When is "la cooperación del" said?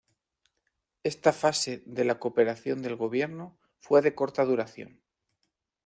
2.05-2.95